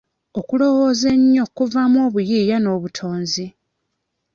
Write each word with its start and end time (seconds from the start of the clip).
Okulowoza 0.39 1.07
ennyo 1.17 1.43
kuvaamu 1.55 1.97
obuyiiya 2.07 2.57
n'obutonzi. 2.59 3.45